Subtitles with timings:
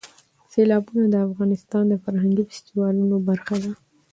[0.51, 3.71] سیلابونه د افغانستان د فرهنګي فستیوالونو برخه ده.